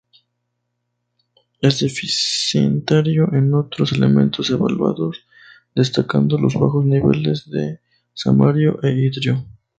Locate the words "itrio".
9.05-9.45